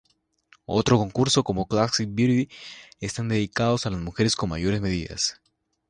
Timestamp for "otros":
0.65-0.97